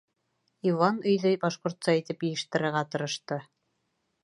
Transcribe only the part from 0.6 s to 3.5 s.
Иван өйҙө башҡортса итеп йыйыштырырға тырышты.